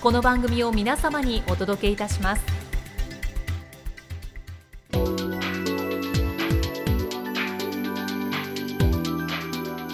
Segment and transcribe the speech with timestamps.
[0.00, 2.59] この番組を皆様にお届けいたします。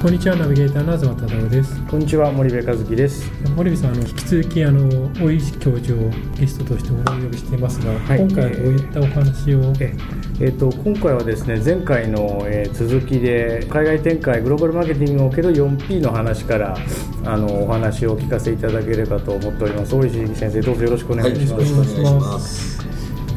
[0.06, 1.84] こんにちはナビゲーターの東忠夫です。
[1.86, 3.28] こんにちは森部和樹です。
[3.56, 9.96] 森部さんあの引き続きあの大石教授をゲストとしてお呼びしていますが、はい、今回はどういったお話を、え
[10.38, 10.44] え。
[10.44, 16.76] ーと、今回はですね前回の、えー、続きで海外展開グローバルマーケティングにおける 4P の話から
[17.24, 19.92] あのお話をお聞かせいただければと思っております。
[19.92, 22.75] 大石先生どうぞよろしくお願いします、はい、よろしくお願いします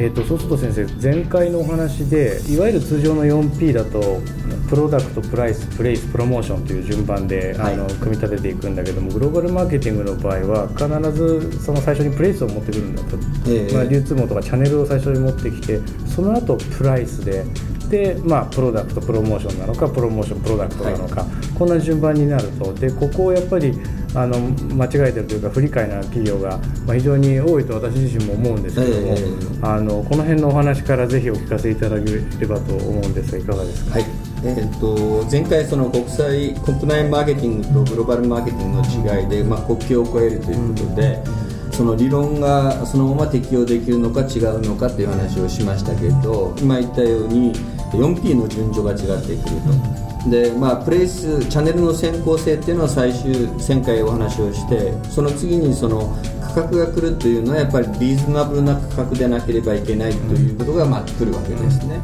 [0.01, 4.21] えーと、そうすると先生前回のお話でいわゆる通常の 4P だと
[4.69, 17.43] プロダクトプライスプレイスプロモーションという順番で、はい、あの組み立てていくんだけどもグローバルマーケティングの場合は必ずその最初にプレイスを持ってくるんだと、えー、まあ、流通網とかチャンネルを最初に持ってきてその後プライスで
[17.89, 22.73] で、まあ、プロダクトプロモーションなのかプロモーションプロダクトなのか、はい、こんな順番になると。
[22.73, 23.73] でここをやっぱり
[24.15, 24.39] あの
[24.75, 26.57] 間違えてるというか不理解な企業が、
[26.87, 33.91] まあ、非常に多いと私自身も思うんですけども、えー、あのこの辺のお話からぜひお聞かせいただければと思うんですがいかがですか？
[33.91, 34.05] はい。
[34.41, 41.21] えーと、前回、その国際国内マーケティングとグローバルマーケティングの違いで、まあ、国境を越えるということで、
[41.65, 47.53] うん、その理論がそのまま適用できるのか違うのかという話をしましたけど今言ったように
[47.91, 61.99] 4P の順序が違ってくるとで、まあ、プレイスチャンネルの先行性っていうのは最終1000回お話をしてその次にその価格が来るというのはやっぱりリーズナブルな価格でなければいけないということがまあ来るわけですね。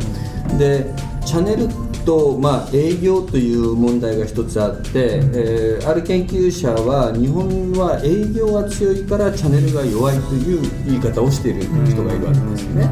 [0.57, 0.93] で
[1.25, 1.67] チャンネル
[2.05, 12.89] と、まあ、営業という問題が一つあって、えー、ある研究者は日本は営業が強いからチャンネルが弱いという言い方をしている人がいるわけですね。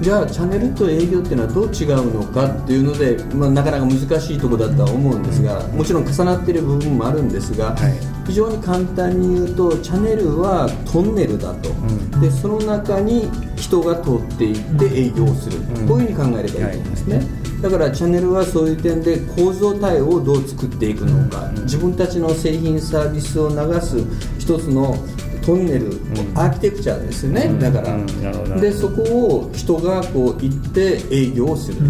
[0.00, 7.92] じゃあチャンネルと営業っていうのはどう違うのかっていうので、まあ、なかなか難しいところだとは思うんですがもちろん重なっている部分もあるんですが、はい、
[8.26, 23.98] 非常に簡単に言うとチャンネルはトンネルだと、うん、でその中に人が通っていって営業する、うん、こういうふうに考えればいいと思いますね、はい、だからチャンネルはそういう点で構造体をどう作っていくのか、うん、自分たちの製品サービスを流す
[24.38, 24.96] 一つの
[25.44, 25.88] トンネル、
[26.34, 31.80] アーキテクチャですよね、だから、でそこを人がこう行って営業をする、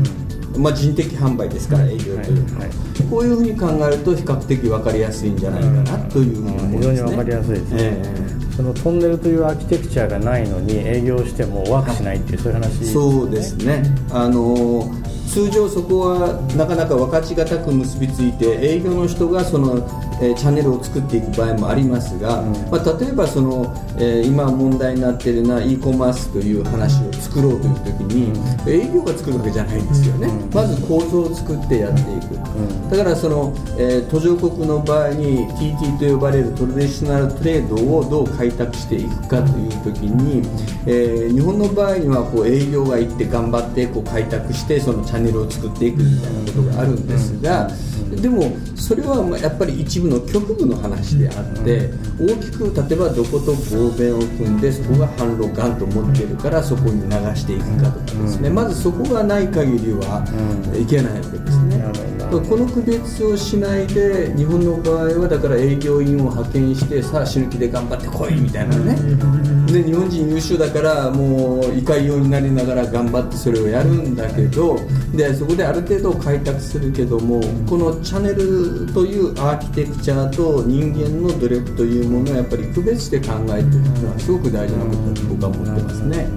[0.59, 2.47] まあ、人的販売ですから営業という
[3.10, 13.82] こういうふうに考えると比較的分かりやすいんじゃないかなというふうに思います、ね、非常に分かりやすいですね、えー、そのトンネルというアーキテクチャがないのに営業してもワークしないっていう、そういう話、ね、そうですね。
[14.10, 14.91] あの
[15.27, 19.87] 通常そこはなかなか分かちがたく結びついて営業の人がその
[20.21, 32.37] えー、チャンネルを作っていく場合もありますが、うん、まあ、例えばその、えー、今問題になっているな e コマースという話を作ろうという時に、うん、営業が作るわけじゃないんですよね、うん、まず構造を作ってやっていく、
[32.91, 40.43] だからその、えー、途上国の場合に TT と呼ばれるトラディショナルトレードをどう開拓していくかという時に、
[40.87, 47.71] え日本の場合にはこう営業が行って頑張ってこう開拓してそのチャンネルを作っていくみたいなことがあるんですが、
[48.21, 58.51] でもそれはやっぱり一部の局部の話であって大きく例えばどこと合弁を組んでそこが販路がんと持ってるからそこに流していくかとかですね。
[58.51, 60.25] まずそこがない限りは
[60.78, 61.84] いけないわけですね。
[62.31, 68.97] この区別をしないで日本の場合はだから営業員を派遣してさあ死ぬ気で頑張ってこいみたいなね。
[69.67, 74.78] で日本人優秀だからもういかようになりながら頑張ってそれをやるんだけど
[75.16, 86.28] でそこである程度開拓するけどもこのチャンネルというアーキテクチャと人間の努力というものをやっぱり区別して考えていくのはすごく大事なことだと僕は思ってますね。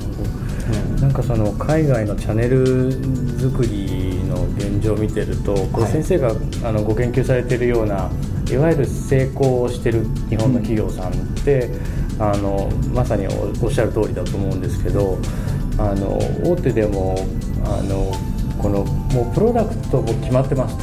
[1.00, 2.91] なんかその海外のチャンネル
[3.39, 6.33] 作りの現状を見てると、これ先生が
[6.63, 8.12] あのご研究されているような
[8.50, 11.15] いわゆる成功してる日本の企業さんっ
[11.45, 11.69] て、
[12.19, 15.19] あのまさにおっしゃる通りだと思うんですけど
[15.77, 17.15] あの大手でも
[17.63, 18.12] あの
[18.62, 20.75] このもうプロダクトも決まってます。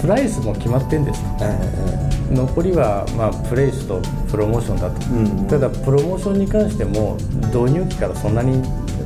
[0.00, 1.22] プライスも決まってんです、
[2.30, 7.16] 残りは、まあ、プレイスとプロモーションだと、うんただプロモーションに関しても
[7.46, 8.60] 導入期からそんなに、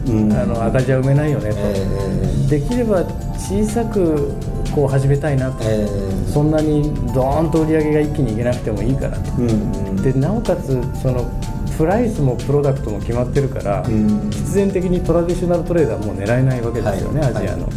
[0.09, 0.33] うん。
[0.33, 3.05] あの赤字は埋めないよねと、えできれば
[3.37, 4.33] 小さく
[4.75, 9.17] こう始めたいなと、ええそんなにドーンと売り上げが一気にいけなくてもいいから。
[9.19, 9.97] と、うんうん。
[10.03, 11.31] でなおかつその
[11.79, 14.31] プライスもプロダクトも決まってるから、うん。
[14.31, 17.37] 必然的にトラディショナルトレーダーはもう狙えないわけですよね、はい。
[17.37, 17.69] アジアの、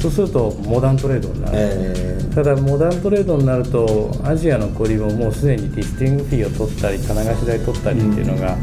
[0.00, 2.34] そうするとモダントレードになる、ええ。
[2.34, 8.56] ただモダントレードになるとアジアの小売ももうすでにリスティングフィーを取ったり棚貸し代取ったりっていうのが、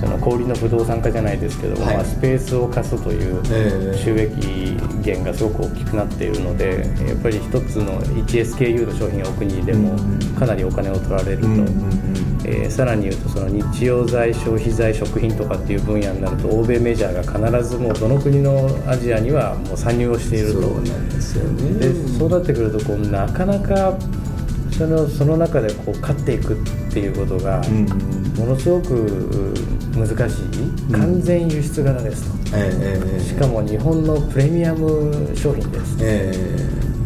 [0.00, 1.96] その小売の不動産化じゃないですけども、はい。
[1.96, 3.98] まあ、スペースを貸すというええ。
[3.98, 9.96] 収益源がすごく大きくなっているのでやっぱり一つの 1SKU の商品を置くにでも
[10.38, 11.46] かなりお金を取られると。
[12.44, 20.60] えーさらに言うとその日用材消費財食品とかっていう分野になると欧米メジャーが必ずもうどの国のアジアにはもう参入をしていると。
[20.62, 21.80] そうなんですよね。
[21.80, 23.98] でそうなってくるとこうなかなか
[24.76, 26.56] そのその中でこう勝っていくっ
[26.92, 29.54] ていうことがうんものすごく
[29.94, 30.92] 難しい。
[30.92, 35.96] 完全輸出型ですと、ええええしかも日本のプレミアム商品です。
[36.00, 36.32] え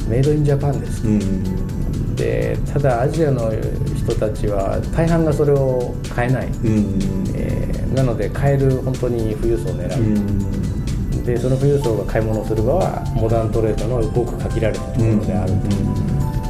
[0.09, 1.03] メイドインジャパンです。
[1.07, 1.71] えうん
[2.17, 3.51] でただアジアの
[3.97, 15.53] 人たちは大半がそれを買えない、うんえーなので買える本当に富裕層を狙う、うんでその富裕層が買い物をする場はモダントレードのごく限られたところである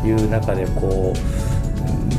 [0.03, 1.40] という中でこう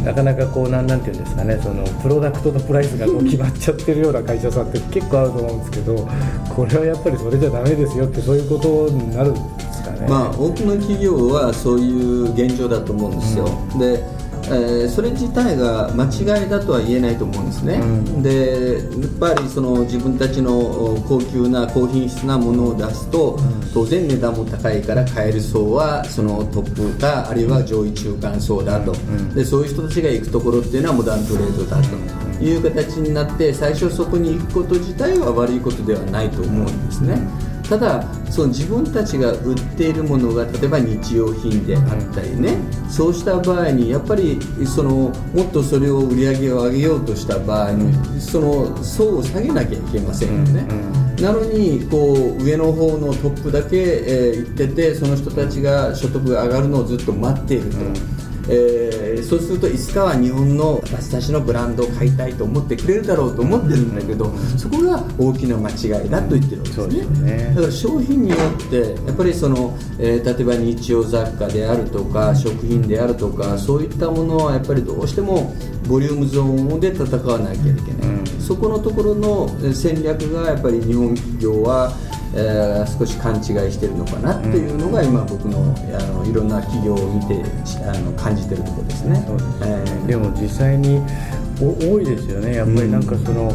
[0.04, 6.08] なかなかこうなんなんていうんですかねそのプロダクトとプライスがこう決まっちゃってるような会社さんって結構あると思うんですけど
[6.56, 10.08] これはやっぱりそれじゃダメですよってそういうことになるんですかね。
[10.08, 14.04] まあ、多くの企業はそういう現状だと思うんですよ、で
[14.52, 18.24] えーそれ自体が間違いだとは言えないと思うんですね、うん。
[18.24, 23.40] でやっぱりその自分たちのお高級な高品質なものを出すと、
[23.74, 28.94] 当然値段も高いから買える層はそのトップかあるいは上位中間層だと、
[29.34, 32.22] でそういう人たちが行くところっていうのはモダントレードだと。
[32.44, 37.16] いう形になって最初そこに行くこと自体は悪いことではないと思うんですね、
[37.72, 41.84] ただその自分たちが売っているものが例えば日用品であっ
[42.14, 42.58] たりね、
[42.90, 44.92] そうした場合にやっぱりその
[45.34, 50.68] もっとそれを売り上げを上げようとした場合にその層を下げなきゃいけませんよね、
[51.22, 57.78] なのにこう上の方のトップだけ、えー行っててその人たちが所得が上がるのをずっと待っていると。
[58.52, 67.38] えーそうするといつかは日本の私たちのブランドを買いたいと思ってくれるだろうと思ってるんだけど、そこが大きな間違いだと言ってるわけですね。
[67.38, 67.54] ね。
[67.56, 75.54] だから商品によってやっぱりその、えー例えば日用雑貨であるとか食品であるとかそういったものはやっぱりどうしても
[75.88, 81.94] ボリュームゾーンで戦わなきゃいけない、そこのところのえー戦略がやっぱり日本企業は
[82.34, 89.24] えー少し勘違いしてるのかなっていうのが今僕のあのいろんな企業を見てしあの感じてるところですね。
[89.28, 90.06] そうですえー。
[90.06, 91.02] でも実際に
[91.62, 93.52] お多いですよね、やっぱりなんかその、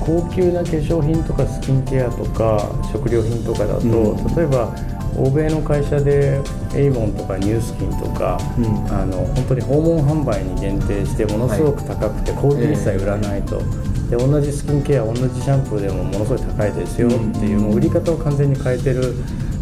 [0.00, 4.36] 高級な化粧品とかスキンケアとか食料品とかだと、うん。
[4.36, 4.74] 例えば
[5.16, 6.38] 欧米の会社で
[6.74, 8.66] エイモンとかニュースキンとか、うん。
[8.94, 13.62] あの本当に訪問販売に限定してものすごく高くて、小売一切売らないと。
[14.10, 19.14] で同じスキンケア同じシャンプーでもものすごい高いですよっていう、もう売り方を完全に変えてる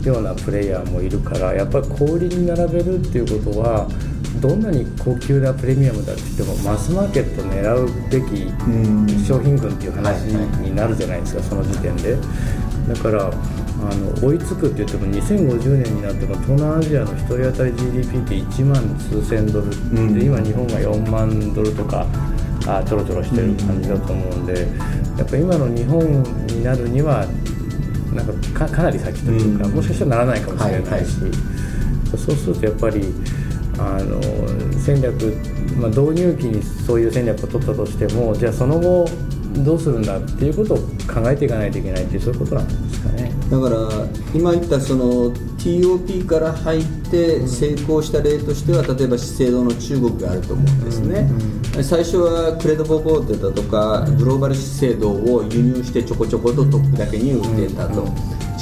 [0.04, 3.88] ようなプレイヤーもいるからやっぱり小売りに並べるっていうことは
[4.40, 9.24] どんなに高級なプレミアムだって言ってもマスマーケットを狙うべきん。
[9.24, 12.16] 商品群っていう話になるじゃないですか、その時点で。
[12.88, 20.18] だからあの追いつくって言っても2050年になっても東南アジアの1人当たり GDP って1万数千ドル、ん。
[20.18, 22.06] で今日本が4万ドルとか
[22.66, 24.68] あちょろちょろしてる感じだと思うんで、
[25.18, 27.26] やっぱ今の日本になるには
[28.14, 31.30] なんかかかなり先というか、うんもしかしたらならないかもしれないし、はい
[32.16, 33.12] そうするとやっぱり
[33.76, 34.20] あの
[34.78, 35.36] 戦略、
[35.76, 39.06] まあ、導入期にそういう戦略を取ったとしてもじゃあその後
[39.64, 40.76] どうするんだっていうことを
[41.12, 43.32] 考えていかないといけないっていうそういうことなんですかね。
[43.50, 43.76] だから
[44.34, 45.32] 今言ったその
[45.64, 51.26] TOP から入って成功した例としては例えば資生堂の中国があると思うんですね、
[51.82, 58.12] 最初はクレドボボーテだとかグローバル資生堂を輸入してちょこちょことトップだけに売っていたと、し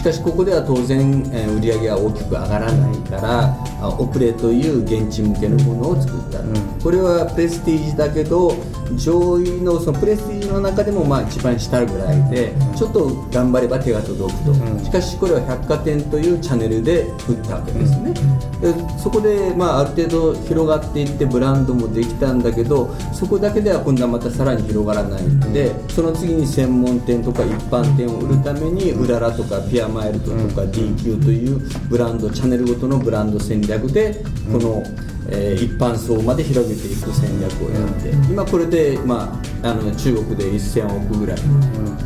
[0.02, 0.99] しかしここでは当然、
[1.32, 3.56] えー、売り上げは大きく上がらないから
[4.00, 8.52] オプレという現地向けのものを作った、うん、これはプレスティージだけど
[8.97, 14.54] 上位のそのプレスティージの中でもまあ一番下ぐらいで、ちょっと頑張れば手が届くと、
[14.85, 18.12] しかしこれは百貨店というチャンネルで売ったわけですね、
[18.61, 31.59] でそこでまあある程度広がっていってブランドもできたんだけどそこだけでは今度はまたさらに広がらないんで、その次に専門店とか一般店を売るためにうららとかピアマイルドとか DQ という
[31.89, 34.83] ブランドチャンネルごとのブランド戦略でこの、
[35.29, 41.39] えー、一般層まで広げていく戦略をやって、今これで、まあ、あの中国で1000億ぐらい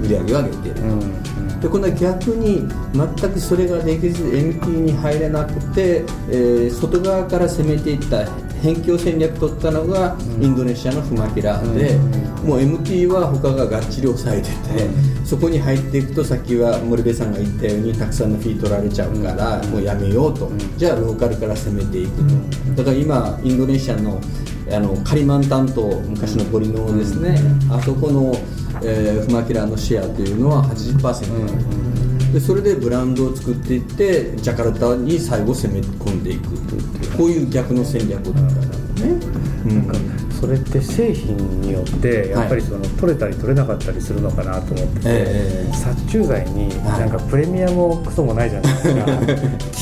[0.03, 0.81] 売り上げを上げている、
[1.61, 8.27] で今度は逆に全くそれができず MT に入れなくて、えー、外側から攻めていった
[8.63, 11.99] 辺境戦略取ったのがインドネシアのフマキラで、
[12.45, 14.89] もう MT は他ががっちり抑えてて、
[15.25, 22.17] そこに入っていくとさっきは森部さんが言ったようにたくさんのフィー取られちゃうから、もうやめようと、じゃあローカルから攻めていく
[22.77, 24.21] と、だから今インドネシアの
[24.71, 27.39] あのカリマンタン島昔のボリノーですね、
[27.71, 28.35] あそこの、
[28.83, 36.49] えー、フマキラのシェアというのは80%、でそれでブランドを作っていってジャカルタに最後攻め込んでいく
[37.17, 39.11] こういう逆の戦略だったんだね、
[39.67, 49.05] うん、それって製品によってやっぱりその、取れたり取れなかったりするのかなと思ってて、えー、殺虫剤になんかプレミアもクソもないじゃないですか。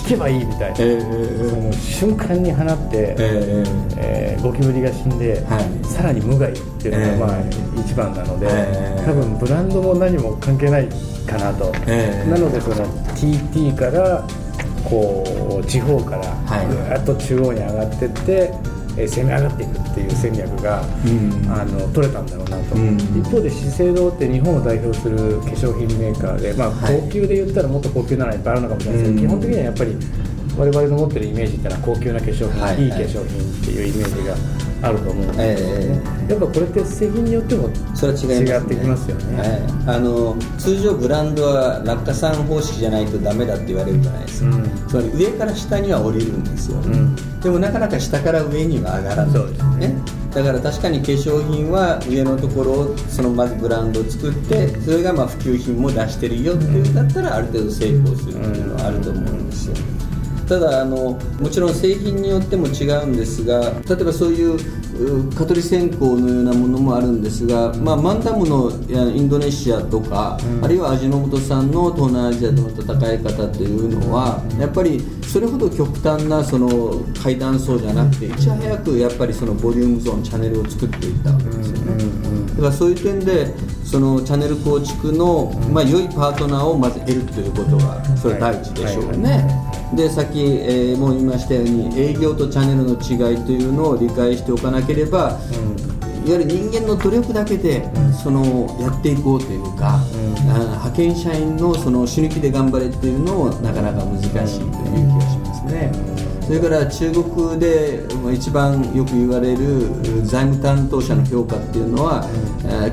[0.04, 7.40] 聞けばいいみたいな、えー、その瞬間に放って、えーえー、ゴキブリが死んで、はい、さらに無害っていうのがまあ
[7.80, 8.46] 一番なので、
[9.04, 10.88] 多分ブランドも何も関係ない
[11.26, 14.26] かなと、なのでその TT から
[14.84, 16.24] こう地方から
[16.66, 18.52] ぐっと中央に上がっていって、
[18.96, 29.96] え攻め上がっていくっていう戦略が、うん、あの取れたんだろうなと、うん、一方で資生堂って日本を代表する化粧品メーカーで、まあ、高級で言ったらもっと高級なのいっぱいあるのかもしれないですけど、基本的にはやっぱり
[30.56, 34.63] 我々の持ってるイメージっていうのは高級な化粧品、はい、いい化粧品っていうイメージが。
[34.84, 39.38] あると思うんですけど、ね、えー、やっぱこれって製品によってもそれは違い、ね、ってきますよね、
[39.86, 49.52] はい、あの通常ブランドは落下産方式じゃないとダメだって言われるじゃないですか、うん、つまり上から下には降りるんですよ、うん、でもなかなか下から上には上がらない。
[49.52, 49.96] ですね。
[50.34, 59.76] だから確かに化粧品は上のところをそのまずブランドを作ってそれがまあ普及品も出してるよっていうんだったらある程度成功するっていうのはあると思うんですよ、
[60.46, 64.58] ただあのもちろん製品によっても違うんですが例えばそういう
[65.34, 82.04] 蚊取り線香のようなものもあるんですが、まあ、マンダムのインドネシアとか、うん、あるいは味の素さんの東南アジアでの戦い方というのは、やっぱりそれほど極端なその階段層じゃなくていち早くやっぱりそのボリュームゾーンチャンネルを作っていったわけですよね、
[82.54, 89.44] だからそういう点でそのチャンネル構築の、まあ、良いパートナーをまず得るということがそれ第一でしょうね。
[89.94, 95.38] でさっき、えー、もう言いましたように営業とチャンネルの違いというのを理解しておかなければ、
[96.26, 97.86] いわゆる人間の努力だけで、
[98.22, 100.00] そのやっていこうというか、
[100.44, 105.92] 派遣社員のその死ぬ気で頑張れっていうのをなかなか難しいという気がしますね。
[106.46, 109.88] それから中国で一番よく言われる
[110.24, 112.26] 財務担当者の評価っていうのは、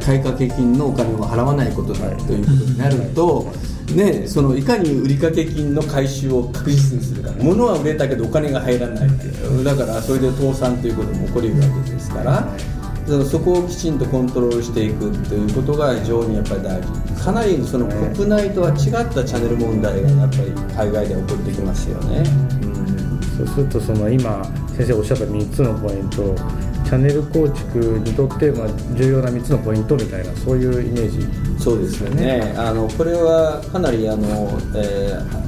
[0.04, 3.48] 買掛金のお金を払わないことだということになると、
[3.96, 7.32] ね、そのいかに売掛金の回収を確実にするか。
[7.40, 9.10] 物は売れたけどお金が入らない
[9.64, 12.48] だからそれで倒産ということも起こりるわけですから。
[13.30, 17.12] そこをきちんとコントロールしていくということが非常にやっぱり大事。
[17.22, 22.24] かなりその国内とは違ったチャンネル問題がやっぱり海外で起こってきますよね、
[22.64, 24.44] うん、そうするとその今
[24.76, 26.36] 先生おっしゃった3つのポイント
[26.92, 28.68] チャンネル構築にとってまあ
[28.98, 31.26] 重要な3つのポイントみたいなそういうイメージ。
[31.58, 32.54] そうですよね。
[32.58, 34.28] あのこれはかなりあの、
[34.76, 35.42] えー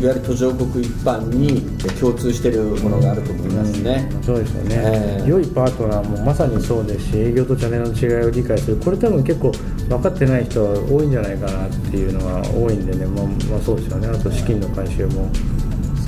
[0.00, 1.60] いわゆる途上国一般に
[1.98, 8.76] 共通しているものがあると思いますね、うん、そうですよね、えー、良いパートナーもまさにそうですし営業とチャンネルの違いを理解する。
[8.76, 14.06] これ多分結構分かってない人は多いんじゃないかなっていうのは多いんでね、まあ、まあ、そうですよね。
[14.06, 15.28] あと資金の回収も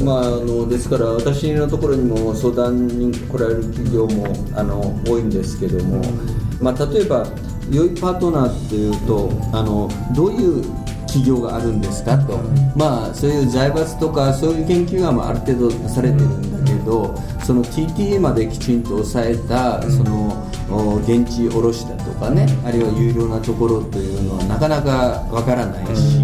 [0.04, 4.26] まあ、あのですから私のところにも相談に来られる企業も
[4.56, 6.02] あの多いんですけども、
[6.60, 7.26] まあ、例えば
[7.70, 10.64] 良いパートナーっていうとあのどういう
[11.06, 12.38] 企業があるんですかと、
[12.76, 17.14] まあ、そういう財閥とかそういう研究がある程度されてるんだけど
[17.44, 20.46] その TTA まできちんと抑えたその
[21.02, 26.19] 現地卸だとかねあるいは有料なところというのはなかなかわからないし、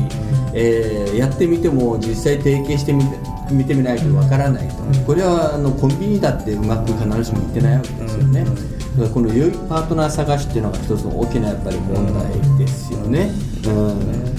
[0.58, 3.18] えー、やってみても実際提携してみて
[3.50, 4.75] 見てみないとわからないと、
[5.06, 8.58] これはあのコンビニだってうまく必ずしもいってないわけですよね、だか
[9.02, 13.30] らこの良いパートナー探しっていうのが一つの大きなやっぱり問題ですよね。
[13.66, 14.36] うん。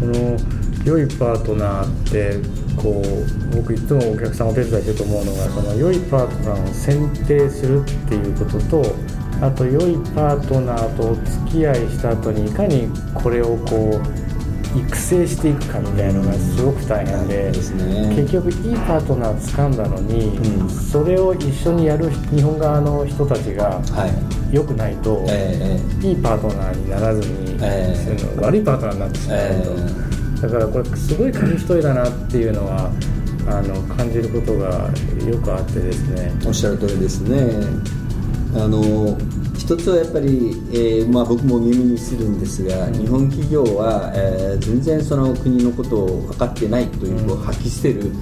[0.00, 0.36] この
[0.84, 2.40] 良いパートナーって
[2.76, 8.96] こう僕いつもお客さんお手伝いしてると思うのがその良いパートナーを選定するっていうことと
[9.40, 14.21] あと良いパートナーとお付き合いした後にいかにこれをこう
[14.74, 20.70] 育成していくかみたいなのがすごく大変で、ね、結局いいパートナー掴んだのに、うん。
[20.70, 24.54] それを一緒にやる日本側の人たちがはい。
[24.54, 28.16] 良くないと、ええいいパートナーにならずに、ええ。
[28.18, 29.38] その悪いパートナーになってしまう
[30.40, 32.92] と、だからこれすごい紙一重だなっていうのは
[33.48, 34.90] あの感じることが
[35.26, 36.32] よくあってですね。
[36.44, 37.50] おっしゃる通りですね。
[38.54, 39.16] あの
[39.72, 48.12] 一つはやっぱり、えーまあ、僕も耳にするんですが、日本企業は、えー全然その国のことを分かってないという、こう吐き捨てる、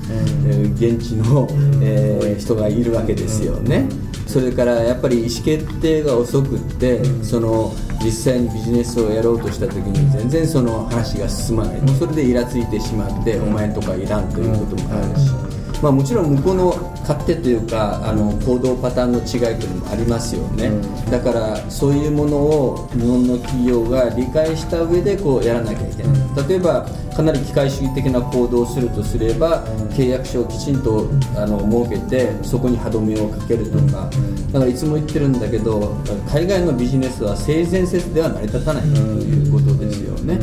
[0.47, 1.49] えー現地の、
[1.83, 3.89] えー人がいるわけですよね、
[4.29, 15.50] それからやっぱり意思決定が遅くって、その実際にビジネスをやろうとした時に全然その話が進まない、もうそれでイラついてしまって、お前とかいらんということもあるし。
[15.83, 20.71] まあ、もちろん向こうの勝手というかあの行動パターンの違いというのもありますよね、
[21.11, 26.49] だからそういうものを日本の企業が理解した上でこうやらなきゃいけない。
[26.49, 31.59] 例えばかなり機械主義的な行動をするとすれば契約書をきちんとあの
[31.89, 34.09] 設けてそこに歯止めをかけるとか。
[34.53, 35.95] だからいつも言ってるんだけど
[36.29, 40.39] 海外のビジネスは性善説では成り立たないということですよね。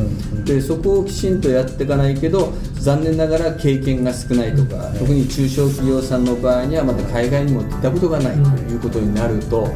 [0.45, 2.53] でそこをきちんとやっていかないけど
[2.87, 9.67] 残念ながら経験が少ないとか特に中小企業さんの場合にはまだ海外にも出たことがないということになると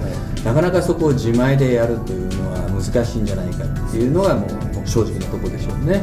[0.45, 6.01] なかなかそこを自前でやるというのは難しいんじゃないかっていうのがもう正直なところでしょうね。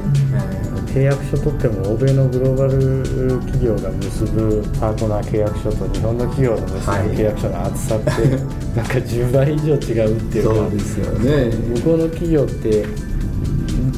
[0.92, 8.10] 契約書取っても欧米のグローバル企業が結ぶパートナー契約書と日本の企業の結ぶはい契約書の厚さって、
[8.76, 10.54] なんか10倍以上違うっていうか。
[10.54, 11.56] そうですよね。
[11.74, 12.84] 向こうの企業って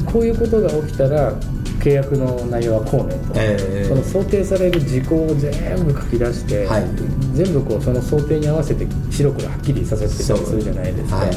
[0.05, 1.33] こういうことが起きたら
[1.81, 5.51] 契約の内容はこうねと、ええその想定される事項を全
[5.83, 6.83] 部書き出して、はい。
[7.33, 11.31] 全部こうその想定に合わせて白黒はっきりさせてたりするじゃないですか、はい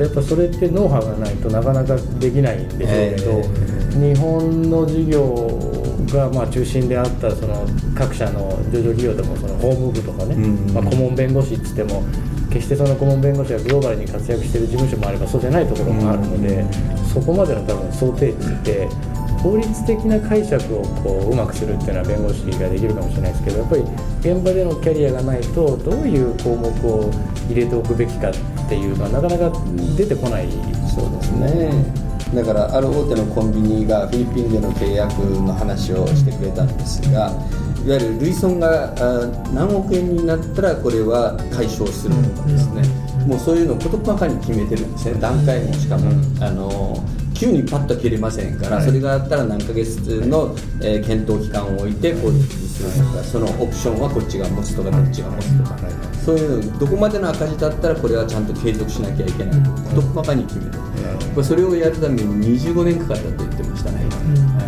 [0.00, 5.60] やっぱそれってノウハウがないとなかなかできないんでしょうけど、日本の事業
[6.10, 12.02] がまあ中心であったその各社の上場企業でもその法務部とかね、うんまあ、顧問弁護士っつっても
[12.50, 16.64] 決してその顧問弁護士がグローバルに活躍している事務所もあればそうじゃないところもあるので、
[17.12, 18.88] そこまでの多分想定値って
[19.42, 23.82] 法律的な解釈をこううまくするっていうのは弁護士ができるかもしれないですけどやっぱり
[24.20, 27.10] 現場でのキャリアがないとどういう項目を
[27.48, 29.52] 入れておくべきかっていうのはなかなか
[29.96, 30.48] 出てこない
[30.94, 32.10] そうですね。
[32.34, 37.32] だからある大手のコンビニがフィリピンでの契約の話をしてくれたんですが
[37.84, 42.82] いわゆる累損があ何億円になったらこれは解消するとかですね。
[43.26, 45.20] もうそういうのを事細かに決めてるんですね。
[45.20, 46.10] 段階もしかも、
[46.40, 46.96] あの
[47.40, 55.78] 急にパッと切れませんから、それがあったら何ヶ月の、えー検討期間を置いてするとかそのオプションはこっちが持つとかどっちが持つとか、
[56.22, 60.70] そういうのどこまでの赤字だったらこれはちゃんと継続しなきゃいけないと事細かに決める、
[61.34, 64.04] これそれをやるために25年かかったと言ってましたね、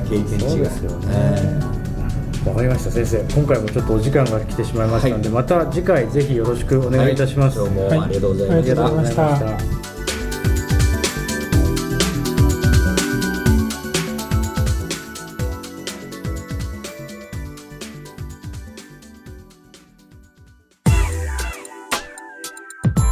[0.08, 0.48] 経験値が。
[0.48, 1.06] そうですよね。
[1.11, 3.18] えわかりました先生。
[3.35, 9.12] 今回もちょっとお時間が来てしまいましたので、また次回ぜひよろしくお願いいたします、どうもはいありがとうございました、がとうござい。
[9.12, 9.91] ありがとうございました